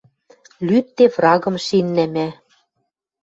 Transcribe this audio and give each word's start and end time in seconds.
Лӱдде 0.67 1.05
врагым 1.15 1.55
шиннӓ 1.65 2.05
мӓ. 2.13 2.27